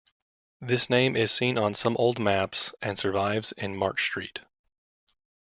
[0.59, 4.39] This name is seen on some old maps, and survives in March Street.